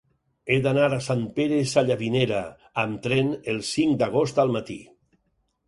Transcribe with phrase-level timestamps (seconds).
[0.53, 2.41] He d'anar a Sant Pere Sallavinera
[2.85, 4.83] amb tren el cinc d'agost al matí.